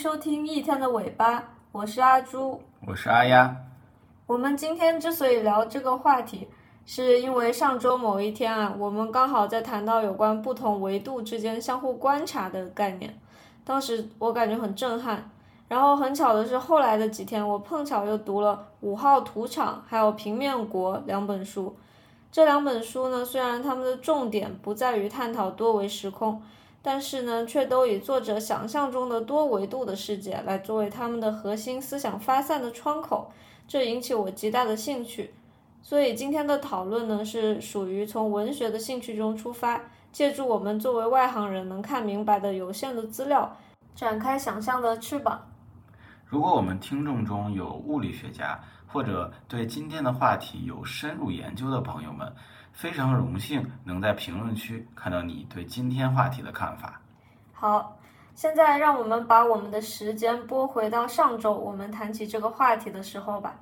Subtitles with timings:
[0.00, 3.54] 收听一天的尾巴，我是阿朱，我是阿丫。
[4.26, 6.48] 我们今天之所以聊这个话题，
[6.86, 13.14] 是因为上周某一天啊，我们刚好在谈到有关不同维度之间相互观察的概念，
[13.62, 15.30] 当时我感觉很震撼。
[15.68, 21.76] 然后很巧的是，后来的几天我碰巧又读了《五号土场》还有《平面国》两本书。
[22.32, 26.40] 这两本书呢，虽然他们的重点不在于探讨多维时空，
[26.82, 33.30] 但是呢，却都以作者想象中的多维度的世界来作为他们的核心思想发散的窗口，
[33.68, 35.34] 这引起我极大的兴趣。
[35.82, 39.80] 所以今天的讨论呢，是属于从文学的兴趣中出发，
[40.10, 43.56] 借助我们作为外行人能看明白的有限的资料，
[43.94, 45.40] 展开想象的翅膀。
[46.26, 52.32] 如果我们听众中有物理学家，或者对今天的话题有深入研究的朋友们，
[52.72, 57.00] 非常荣幸能在评论区看到你对今天话题的看法。
[57.52, 57.96] 好，
[58.34, 63.54] 现在让我们把我们的时间拨回到上周我们谈起这个话题的时候吧。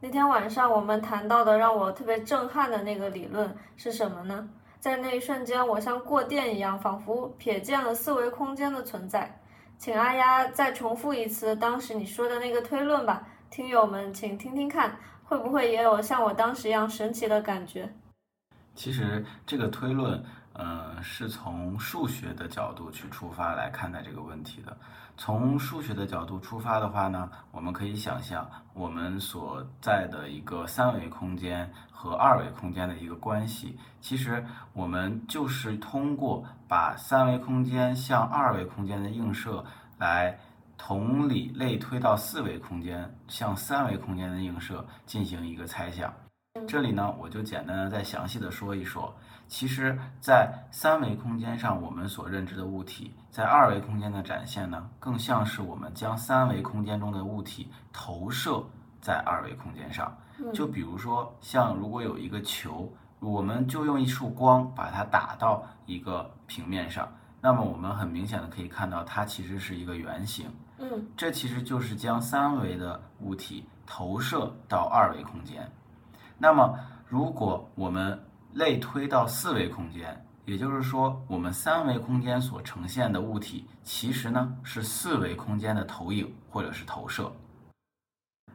[0.00, 4.48] 那天晚上我们谈到的让我特别震撼的那个理论是什么呢？
[4.78, 9.40] 在那一瞬间，我像过电一样，仿佛瞥见了四维空间的存在。
[9.76, 17.92] 请阿丫再重复一次当时你说的那个推论吧，听友们请听听看，会不会也有像我当时一样神奇的感觉？
[18.78, 24.76] 其实这个推论，呃，是从数学的角度去出发来看待这个问题的。
[25.16, 33.76] 从数学的角度出发的话呢，我们可以想象我们所在的一个三维空间和二维空间的一个关系。
[34.00, 39.64] 其实我们就是通过把三维空间向二维空间的映射，
[39.98, 40.38] 来
[40.76, 46.14] 同理类推到四维空间向三维空间的映射进行一个猜想。
[46.66, 49.14] 这里呢，我就简单的再详细的说一说。
[49.46, 58.62] 其实，在三维空间上，我们所认知的物体，在二维空间的展现呢，更像是我们将三维空间中的物体投射
[59.00, 60.14] 在二维空间上。
[60.52, 67.10] 就比如说，像如果有一个球，我们就用一束光把它打到一个平面上，
[67.40, 70.46] 那么我们很明显的可以看到，它其实是一个圆形。
[70.76, 75.66] 嗯，这其实就是将三维的物体投射到二维空间。
[76.38, 76.78] 那么，
[77.08, 78.18] 如果我们
[78.52, 87.30] 类推到四维空间，也就是说，我们三维空间所呈现的物体，其实呢是四维空间的投影或者是投射。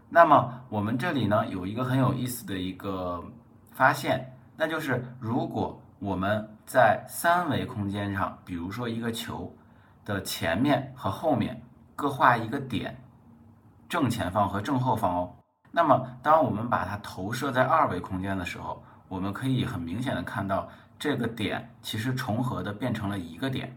[0.09, 3.23] 那么，我们这里呢有一个很有意思的一个
[3.71, 9.53] 发现，那就是如果我们在三维空间上，比如说一个球
[10.05, 11.61] 的前面和后面
[11.95, 12.97] 各画一个点，
[13.89, 15.35] 正前方和正后方哦。
[15.75, 20.69] 那么，当我们把它投射在二维空间的时候，我们可以很明显的看到
[20.99, 23.75] 这个点其实重合的变成了一个点。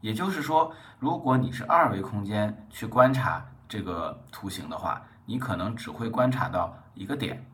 [0.00, 7.44] 也就是说，如果你是二维空间去观察这个图形的话，你可能只会观察到一个点。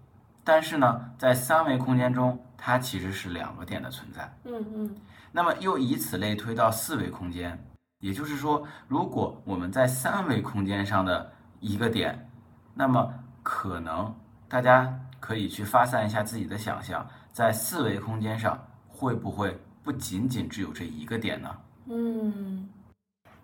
[0.45, 4.31] 但是呢，在三维空间中，它其实是两个点的存在。
[4.45, 4.97] 嗯嗯。
[5.31, 7.59] 那么又以此类推到四维空间，
[8.01, 12.29] 也就是说，如果我们在三维空间上的一个点，
[12.75, 14.15] 那么可能
[14.49, 18.59] 大家可以去发散一下自己的想象，在四维空间上
[18.89, 21.57] 会不会不仅仅只有这一个点呢？
[21.87, 22.69] 嗯，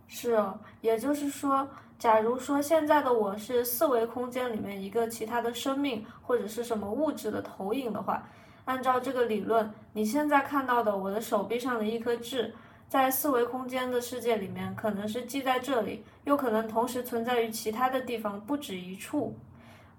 [0.07, 8.23] 是哦，也就是说，假如说现在的我是四维空间里面一个其他的生命或者是什么物质的投影的话，
[8.65, 12.55] 按照这个理论，你现在看到的我的手臂上的一颗痣，
[12.89, 19.37] 在四维空间的世界里面可能是记在这里，又可能同时存在于其他的地方不止一处。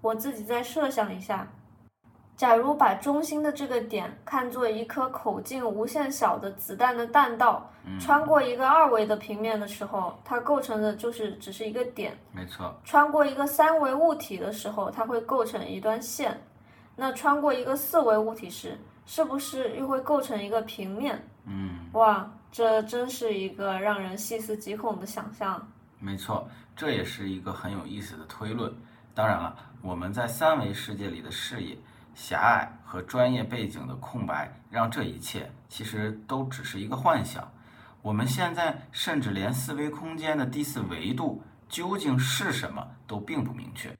[0.00, 1.46] 我自己再设想一下，
[2.36, 7.70] 假如把中心的这个点看作一颗口径无限小的子弹的弹道，
[8.00, 12.16] 穿过一个二维的平面的时候，它构成的就是只是一个点。
[12.32, 12.74] 没错。
[12.82, 16.40] 穿过一个三维物体的时候，它会构成一段线。
[16.96, 21.22] 那穿过一个四维物体时，是不是又会构成一个平面？
[21.44, 21.90] 嗯。
[21.92, 25.60] 哇，这真是一个让人细思极恐的想象。
[25.98, 28.72] 没错，这也是一个很有意思的推论。
[29.14, 31.76] 当然了，我们在三维世界里的视野
[32.14, 37.50] 狭隘和专业背景的空白，让这一切其实都只是一个幻想。
[38.02, 43.94] 我们现在甚至连四维空间的第四维度究竟是什么都并不明确。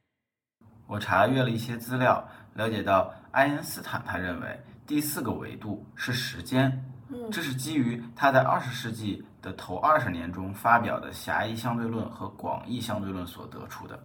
[0.87, 6.85] 我查阅了一些资料，了解到爱因斯坦他认为第四个维度是时间，
[7.31, 13.99] 这是基于他在二十世纪的头二十年中发表的狭义相对论和广义相对论所得出的。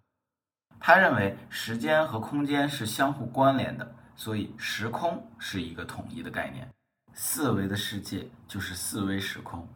[0.80, 6.68] 他认为时间和空间是相互关联的，所以时空是一个统一的概念。
[7.14, 9.68] 四维的世界就是四维时空。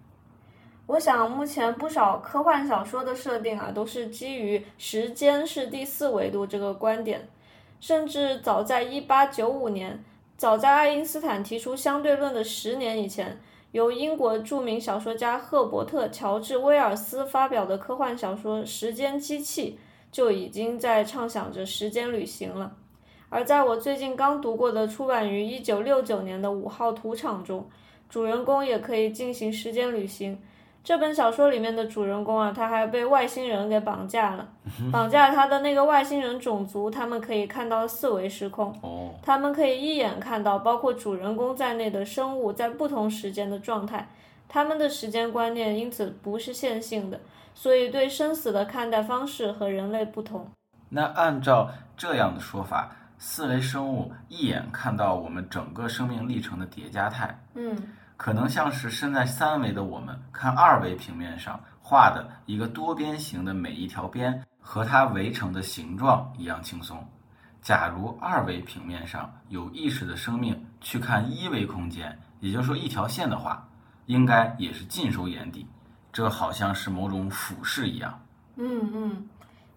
[0.85, 7.29] 我想，目前不少科幻小说的设定啊，都是基于时间是第四维度这个观点。
[7.79, 10.03] 甚至早在1895年，
[10.35, 13.39] 早在爱因斯坦提出相对论的十年以前，
[13.71, 19.79] 由英国著名小说家赫伯特·乔治·威尔斯发表的科幻小说《时间机器》
[20.11, 22.71] 就已经在畅想着时间旅行了。
[23.29, 27.67] 而在我最近刚读过的出版于1969年的《五号土场》中，
[28.09, 30.39] 主人公也可以进行时间旅行。
[30.81, 34.49] 这本小说里面的主人公啊，他还被外星人给绑架了，
[34.91, 38.73] 绑架他的那个外星人种族，他们可以看到四维时空，
[39.21, 44.09] 他们可以一眼看到包括主人公在内的生物在不同时间的状态，
[44.49, 47.21] 他们的时间观念因此不是线性的，
[47.53, 50.45] 所以对生死的看待方式和人类不同。
[50.89, 57.77] 那按照这样的说法，四维生物一眼看到我们整个生命历程的叠加态，嗯。
[58.17, 67.01] 可能像是身在三维的我们看二维平面上画的一个多边形的每一条边和它围成的形状一样轻松。
[67.61, 73.65] 假如二维平面上有意识的生命去看一维空间，也就是说一条线的话，
[74.09, 75.67] 应该也是尽收眼底。
[76.11, 78.25] 这好像是某种俯视一样。
[78.55, 79.29] 嗯嗯，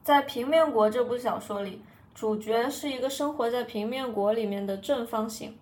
[0.02, 1.82] 在《平面国》这部小说里，
[2.14, 5.55] 主角是一个生活在平面国里面的正方形。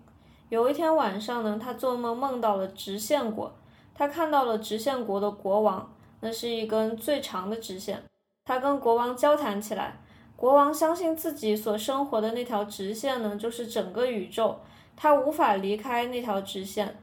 [0.49, 3.53] 有一天晚上呢，他做梦梦到了直线国，
[3.93, 8.01] 他看到了直线国的国王，那是一根最长的直线。
[8.45, 9.99] 他跟国王交谈起来，
[10.37, 14.61] 国王相信自己所生活的那条直线呢，就是整个宇宙，
[14.95, 16.97] 他无法离开那条直线，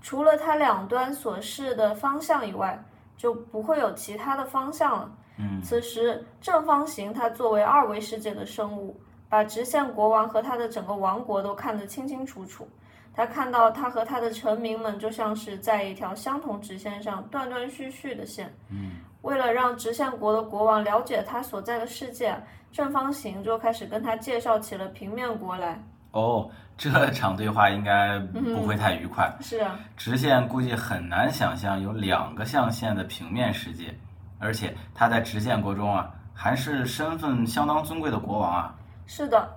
[0.00, 2.82] 除了它两端所示的方向以外，
[3.16, 5.12] 就不会有其他的方向了。
[5.38, 8.98] 嗯，此时正方形它作为二维世界的生物。
[9.30, 12.66] 把直线国王和他的整个王国都看得清清楚楚，
[13.12, 18.50] 他看到他和他的臣民们就像是在一条相同直线上断断续续的线。
[18.70, 22.34] 嗯，为了让直线国的国王了解他所在的世界，
[22.72, 25.78] 正方形就开始跟他介绍起了平面国来。
[26.12, 29.30] 哦，这场对话应该不会太愉快。
[29.40, 33.92] 是啊，直线估计很难想象有两个象限的平面世界，
[34.38, 38.74] 而且他在直线国中啊，还是身份相当尊贵的国王啊。
[39.06, 39.50] 是的，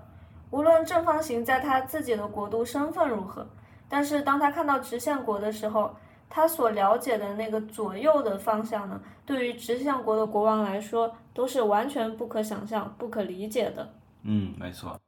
[0.49, 3.45] 无论正方形在他自己的国度身份如何，
[3.87, 5.95] 但是当他看到直线国的时候，
[6.27, 13.87] 他所了解的那个左右的方向呢，对于直线国的国王来说都是完全不可想象、不可理解的。
[14.23, 14.99] 嗯，没错。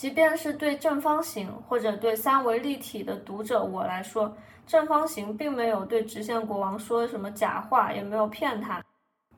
[0.00, 4.34] 即便是对正方形或者对三维立体的读者我来说，
[4.66, 8.82] 正方形并没有对直线国王说什么假话，也没有骗他。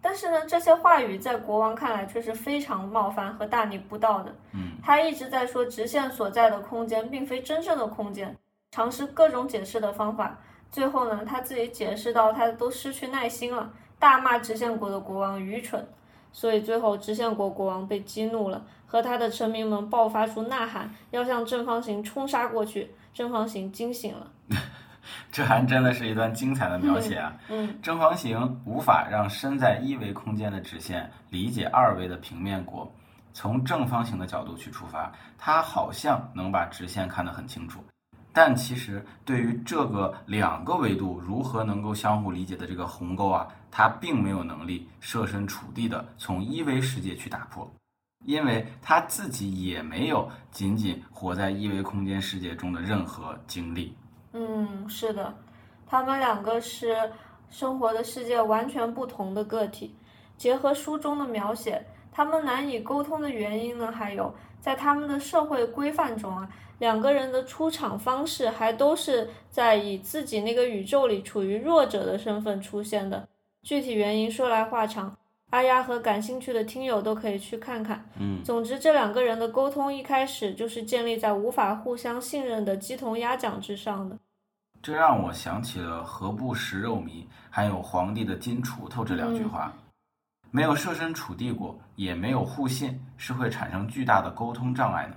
[0.01, 4.33] 但是呢，这些话语在国王看来却是非常冒犯和大逆不道的。
[4.53, 8.33] 嗯，他一直在说直线所在的空间并非真正的空间，
[8.71, 10.39] 尝试各种解释的方法。
[10.71, 13.69] 最后呢，他自己解释到他都失去耐心了，
[13.99, 15.85] 大骂直线国的国王愚蠢。
[16.33, 22.91] 所以最后直线国国王被激怒了，和他的臣民们爆发出呐喊，要向正方形冲杀过去。
[23.15, 24.31] 正方形惊醒了。
[25.31, 27.37] 这还真的是一段精彩的描写啊！
[27.49, 32.91] 嗯，正方形无法让身在一维空间的直线理解二维的平面国。
[33.35, 37.81] 从正方形的角度去出发，它好像能把直线看得很清楚，
[38.33, 47.69] 但其实对于这个两个维度如何能够相互理解的这个鸿沟啊，他并没有能力设身处地的从一维世界去打破，
[48.27, 53.97] 因为他自己也没有仅仅活在一维空间世界中的任何经历。
[54.35, 55.35] 嗯，是的，
[55.87, 57.11] 他们两个是
[57.49, 59.97] 生活的世界完全不同的个体。
[60.37, 66.47] 结合书中的描写，他们难以沟通的原因呢，还有在他们的社会规范中啊，
[66.79, 73.27] 两个人的出场方式还都是在以自己那个宇宙里处于弱者的身份出现的。
[73.63, 75.17] 具体原因说来话长。
[75.51, 78.03] 阿丫和感兴趣的听友都可以去看看。
[78.19, 84.19] 嗯，总之，这两个人的沟通一开始就是建立在无法互相信任的鸡同鸭讲之上的。
[84.83, 89.71] 这让我想起了“何不食肉糜”还有“皇帝的金锄头”这两句话。
[90.51, 95.17] 没有设身处地过，也没有互信，是会产生巨大的沟通障碍的。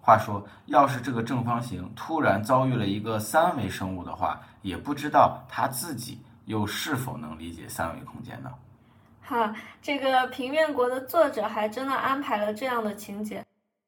[0.00, 8.50] 话说，要是这个正方形突然遭遇了一个三维生物的话，也不知道他自己又是否能理解三维空间呢？
[9.22, 13.44] 哈，这个平面国的作者还真的安排了这样的情节。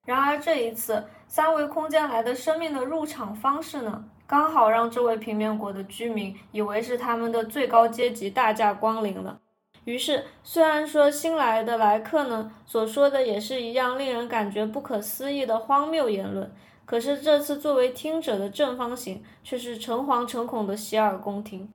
[0.07, 9.41] 然而这一次，三维空间来的生命的入场方式呢，刚好让这位平面国的居民以为是他们的最高阶级大驾光临了。
[9.85, 16.51] 于是，虽然说新来的来客呢所说的也是一样令人感觉不可思议的荒谬言论，
[16.87, 21.69] 可是这次作为听者的正方形却是诚惶诚恐的洗耳恭听。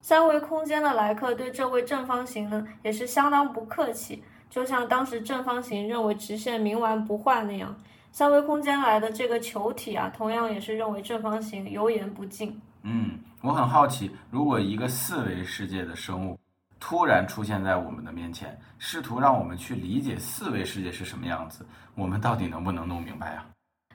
[0.00, 7.76] 三维空间的来客对这位正方形呢，也是相当不客气，就像当时正方形认为直线冥顽不化那样，
[8.10, 12.58] 三维空间来的这个球体啊，同样也是认为正方形油盐不进。
[12.82, 16.38] 嗯，我很好奇，如果一个四维世界的生物
[16.80, 21.64] 突然出现在我们的面前，试图让我们去理解四维世界是什么样子，
[21.94, 23.46] 我们到底能不能弄明白啊？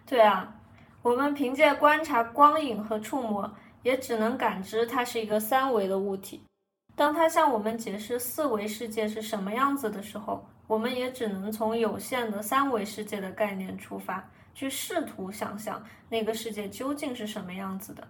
[0.06, 0.54] 对啊，
[1.02, 3.52] 我们凭借观察光影和触摸。
[3.86, 6.42] 也只能感知它是一个三维的物体。
[6.96, 18.08] 当它向我们解释四维世界是什么样子的时候，我们也只能从有限的三维世界的概念出发，去试图想象那个世界究竟是什么样子的。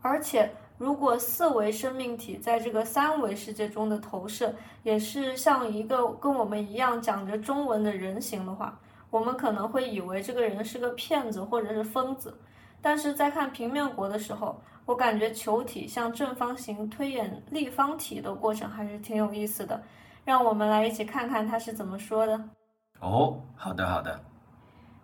[0.00, 4.52] 而且，如果四维生命体在这个三维世界中的投射
[4.82, 8.76] 也是像一个跟我们一样讲着中文的人形的话，
[9.10, 12.36] 我们可能会以为这个人是个骗子或者是疯子。
[12.82, 19.82] 但是在看平面国的时候，我感觉球体向正方形推演立方体的过程还是挺有意思的，
[20.24, 22.38] 让我们来一起看看他是怎么说的。
[23.00, 24.20] 哦，好的好的。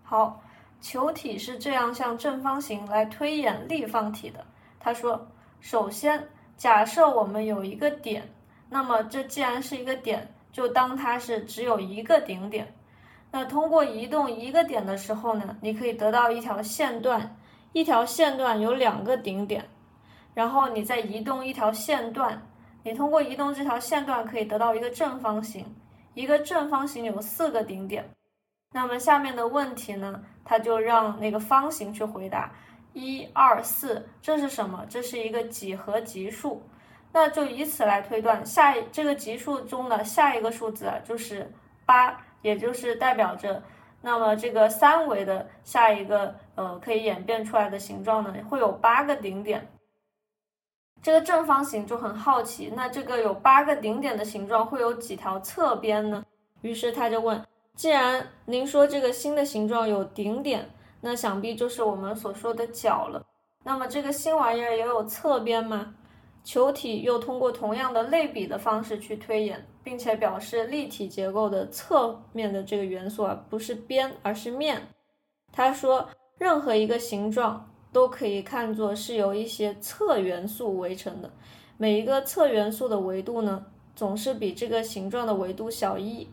[0.02, 0.40] 好，
[0.80, 4.44] 球体是这样向正方形来推演立方体的。
[4.78, 5.26] 他说，
[5.60, 6.22] 首先
[6.56, 8.28] 假设我们有一个点，
[8.68, 12.70] 那么这既然是一个点，就当它是只有一个顶点。
[13.30, 17.36] 那通过移动一个点的时候呢，你可以得到一条线段。
[17.72, 19.64] 一条线段有两个顶点，
[20.34, 22.42] 然后你再移动一条线段，
[22.82, 25.64] 你通过移动这条线段可以得到一个正方形。
[26.14, 28.04] 一个正方形有四个顶点，
[28.72, 32.52] 那么下面的问题呢，它就让那个方形去回答。
[32.92, 34.84] 一二四，这是什么？
[34.88, 36.60] 这是一个几何级数。
[37.12, 41.48] 那就以此来推断，下这个级数中的下一个数字就是
[41.86, 43.62] 八，也就是代表着。
[44.02, 49.68] 那么这个三维的下一个呃可以演变出来的形状呢，会有八个顶点。
[51.02, 56.24] 这个正方形就很好奇，那这个有八个顶点的形状会有几条侧边呢？
[56.60, 57.42] 于是他就问：
[57.74, 63.24] 既然您说这个新的形状有顶点，那想必就是我们所说的角了。
[63.64, 65.94] 那么这个新玩意儿也有侧边吗？
[66.44, 69.66] 球体又通过同样的类比的方式去推演。
[69.82, 74.80] 并且表示立体结构的侧面的这个元素啊，不是边，而是面。
[75.50, 76.06] 他说，
[76.38, 81.30] 任何一个形状都可以看作是由一些侧元素围成的。
[81.78, 83.64] 每一个侧元素的维度呢，
[83.96, 86.28] 总是比这个形状的维度小一。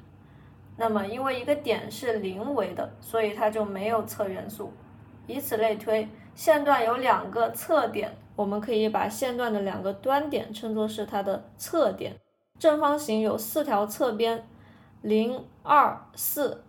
[0.75, 4.73] 那么，因为一个点是零维的，所以它就没有侧元素。
[5.25, 12.15] 以此类推，线段有两个侧点，我们可以把线段的两个端点称作是它的侧点。
[12.59, 14.47] 正方形有四条侧边，
[15.01, 16.63] 零、二、四，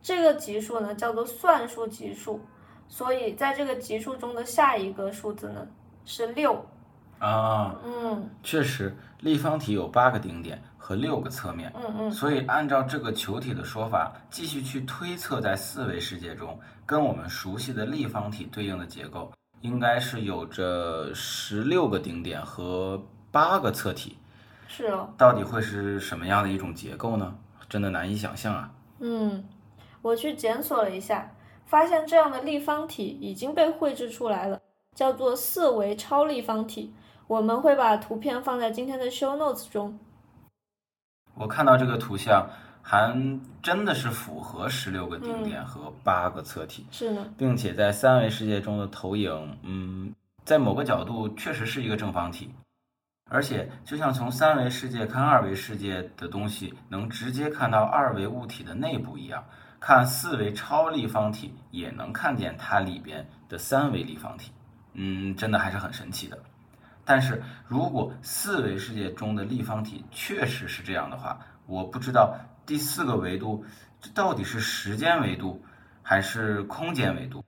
[0.00, 2.40] 这个级数呢叫做算术级数，
[2.88, 5.68] 所以在这个级数中的下一个数字呢
[6.06, 6.64] 是六。
[7.18, 11.70] 啊，嗯，确实，立方体有八个顶点和六个侧面。
[11.76, 24.16] 嗯嗯，所以按照这个球体的说法，继续去推测，在四维世界中，跟我们熟悉的立方体对应的结构，应该是有着十六个顶点和八个侧体。
[24.66, 27.36] 是哦，到底会是什么样的一种结构呢？
[27.68, 28.72] 真的难以想象啊。
[29.00, 29.44] 嗯，
[30.00, 31.30] 我去检索了一下，
[31.66, 34.60] 发现这样的立方体已经被绘制出来了，
[34.94, 36.92] 叫做四维超立方体。
[37.26, 39.96] 我们会把图片放在今天的 show notes 中。
[41.40, 42.46] 我看到这个图像，
[42.82, 43.16] 还
[43.62, 46.84] 真的是符合十六个顶点和八个侧体。
[46.90, 52.50] 是的，并且在三维世界中的投影，嗯，在某个角度确实是一个正方体。
[53.30, 59.42] 而且，就像从三维世界看二维世界的东西，能直接看到二维物体的内部一样，
[59.80, 64.52] 看四维超立方体也能看见它里边的三维立方体。
[64.92, 66.38] 嗯，真的还是很神奇的。
[67.04, 73.64] 但是如果四维世界中的立方体确实是这样的话，我不知道第四个维度
[74.00, 75.62] 这到底是时间维度
[76.02, 77.44] 还是空间维度？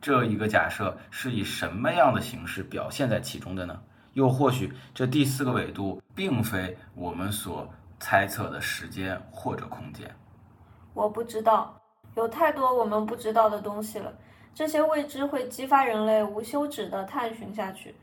[0.00, 3.80] 这一个假设是以什么样的形式表现在其中的呢？
[4.12, 7.68] 又或许，这第四个维度并非我们所
[7.98, 10.08] 猜测的时间或者空间。
[10.92, 11.74] 我不知道，
[12.16, 14.12] 有太多我们不知道的东西了。
[14.54, 17.94] 这些未知会激发人类无休止的探寻下去。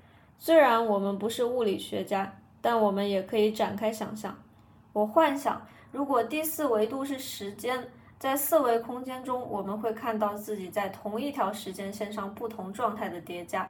[0.44, 4.36] 虽然我们不是物理学家，但我们也可以展开想象。
[4.92, 13.70] 我幻想，如果第四维度是时间，在四维空间中，我们会看到自己在同一条时间线上不同状态的叠加；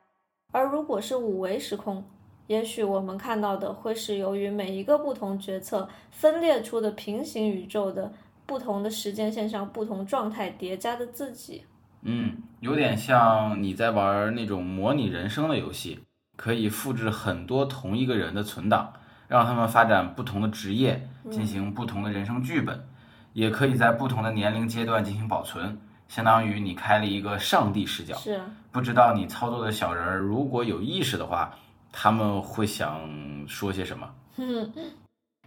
[0.54, 2.02] 而如果是五维时空，
[2.48, 8.14] 也许我们看到的会是由于每一个不同决策分裂出的平行宇宙的
[8.46, 11.66] 不同的时间线上不同状态叠加的自己。
[12.04, 16.00] 嗯，有点像你在玩那种模拟人生的游戏，
[16.38, 18.94] 可以复制很多同一个人的存档，
[19.28, 22.88] 让他们发展不同的职业，进行不同的人生剧本，
[23.34, 25.80] 也可以在不同的年龄阶段进行保存。
[26.08, 31.54] 相当于你开了一个上帝视角，是不知道你操作的小人儿如果有意识的话，
[31.92, 33.00] 他们会想
[33.48, 34.10] 说些什么？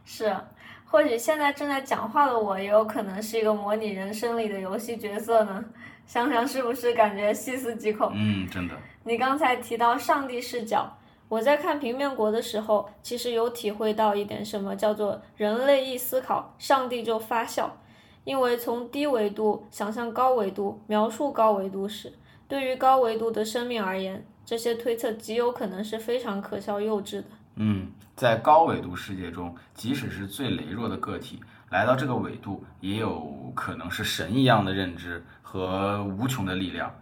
[0.05, 0.37] 是，
[0.85, 5.65] 或许现在正在讲话的我，也有可能是一个模拟人生里的游戏角色呢。
[6.07, 8.13] 想想是不是感觉细思极恐？
[8.15, 8.75] 嗯，真的。
[9.05, 17.79] 你刚才提到上帝视角，我在看平面国的时候，其实有体会到一点什么叫做人类一思考，上帝就发笑。
[18.25, 22.13] 因为从低维度想象高维度，描述高维度时，
[22.47, 27.25] 对于高维度的生命而言，这些推测极有可能是非常可笑幼稚的。
[27.57, 36.93] 嗯，在高维度世界中，即使是最羸弱的个体，来到这个维度，也有可能是神一样的认知和无穷的力量。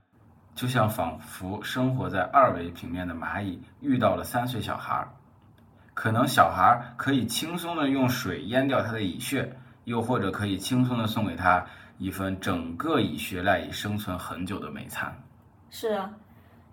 [0.55, 5.07] 就像仿佛生活在二维平面的蚂蚁遇到了三岁小孩，
[5.95, 9.57] 可能小孩可以轻松的用水淹掉他的蚁穴。
[9.85, 11.67] 又或者可以轻松的送给他
[11.99, 15.13] 一份整个蚁穴赖以生存很久的美餐。
[15.71, 16.09] 是啊，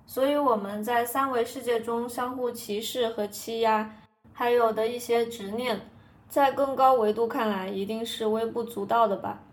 [0.10, 3.94] 所以我们在三维世界中相互歧视和欺压，
[4.34, 5.80] 还有的一些执念，
[6.28, 9.44] 在更高维度看来一定是微不足道的吧。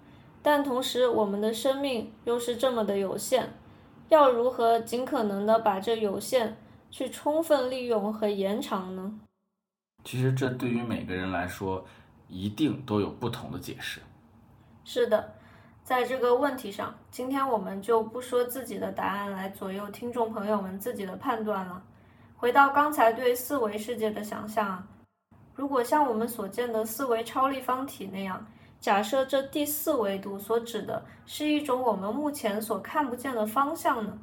[0.43, 3.53] 但同时，我们的生命又是这么的有限，
[4.09, 6.57] 要如何尽可能的把这有限
[6.91, 9.21] 去充分利用和延长呢？
[10.05, 11.85] 其实这对于每个人来说。
[12.29, 14.01] 一定都有不同的解释。
[14.85, 15.35] 是的，
[15.87, 21.81] 在这个问题上，今天我们就不说自己的答案来左右听众朋友们自己的判断了。
[22.37, 24.85] 回到刚才对四维世界的想象啊，
[25.55, 28.45] 如果像我们所见的四维超立方体那样，
[28.81, 34.19] 假设这第四维度所指的是一种我们目前所看不见的方向呢？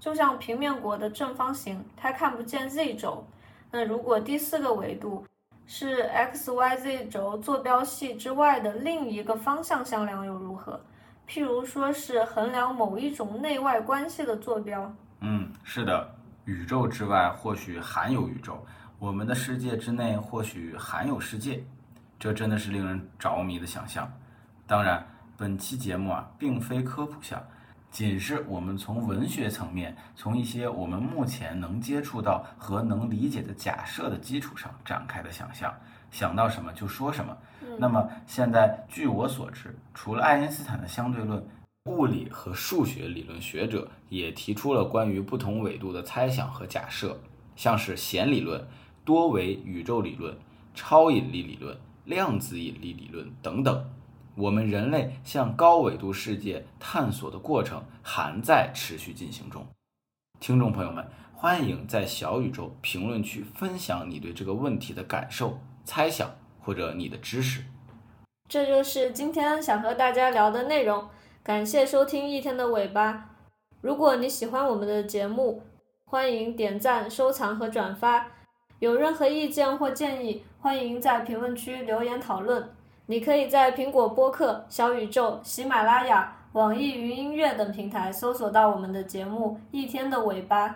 [0.00, 3.22] 就像平面国的正方形，它看不见 z 轴。
[3.70, 5.22] 那如果第四个维度，
[5.66, 10.80] 是 x y z 轴坐标系之外的另一个方向向量又如何？
[11.28, 14.94] 譬如说是衡量某一种内外关系的坐标。
[15.20, 18.64] 嗯，是的，宇宙之外或许含有宇宙，
[18.98, 21.64] 我们的世界之内或许含有世界，
[22.16, 24.08] 这真的是令人着迷的想象。
[24.68, 25.04] 当然，
[25.36, 27.42] 本期节目啊，并非科普项。
[27.96, 35.74] 仅是我们从文学层面，从一些我们目前能接触到和能理解的假设的基础上展开的想象，
[36.10, 37.34] 想到什么就说什么。
[37.78, 41.42] 那么现在，据我所知，除了爱因斯坦的相对论，
[41.86, 47.18] 物理和数学理论学者也提出了关于不同纬度的猜想和假设，
[47.56, 48.62] 像是弦理论、
[49.06, 50.36] 多维宇宙理论、
[50.74, 53.82] 超引力理论、量子引力理论等等。
[54.36, 59.66] 我们人类向高纬度世界探索的过程还在持续进行中。
[60.38, 67.64] 听众朋友们，欢迎在小宇宙评论区分享你对这个问题的感受、猜想或者你的知识。
[68.46, 71.08] 这就是今天想和大家聊的内容。
[71.42, 73.30] 感谢收听一天的尾巴。
[73.80, 75.62] 如果你喜欢我们的节目，
[76.04, 78.26] 欢迎点赞、收藏和转发。
[78.80, 82.68] 有任何意见或建议，欢迎在评论区留言讨论。
[83.08, 90.68] 你可以在苹果播客、小宇宙、喜马拉雅、网易云音乐等平台搜索到我们的节目《一天的尾巴》。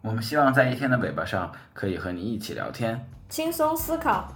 [0.00, 4.26] 我们希望在一天的尾巴上可以和你一起聊天，轻松思考。